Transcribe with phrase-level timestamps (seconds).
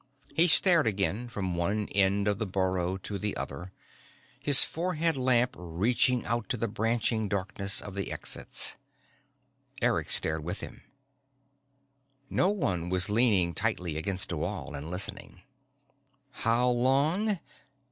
[0.33, 3.71] He stared again from one end of the burrow to the other,
[4.39, 8.73] his forehead lamp reaching out to the branching darkness of the exits.
[9.79, 10.81] Eric stared with him.
[12.31, 15.43] No one was leaning tightly against a wall and listening.
[16.31, 17.37] "How long?